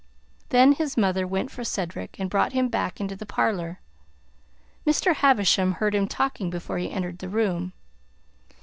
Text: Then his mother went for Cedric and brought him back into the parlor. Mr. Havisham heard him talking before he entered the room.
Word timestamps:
Then 0.49 0.71
his 0.71 0.97
mother 0.97 1.27
went 1.27 1.51
for 1.51 1.63
Cedric 1.63 2.19
and 2.19 2.27
brought 2.27 2.53
him 2.53 2.69
back 2.69 2.99
into 2.99 3.15
the 3.15 3.23
parlor. 3.27 3.81
Mr. 4.83 5.13
Havisham 5.13 5.73
heard 5.73 5.93
him 5.93 6.07
talking 6.07 6.49
before 6.49 6.79
he 6.79 6.89
entered 6.89 7.19
the 7.19 7.29
room. 7.29 7.73